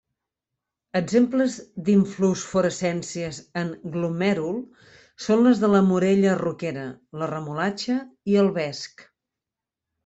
[0.99, 1.57] Exemples
[1.89, 4.59] d'inflorescències en glomèrul
[5.27, 6.89] són les de la morella roquera,
[7.25, 8.03] la remolatxa
[8.35, 9.09] i el vesc.